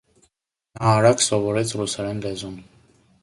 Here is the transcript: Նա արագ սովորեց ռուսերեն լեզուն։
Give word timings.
Նա 0.77 0.93
արագ 1.01 1.21
սովորեց 1.27 1.75
ռուսերեն 1.81 2.25
լեզուն։ 2.27 2.57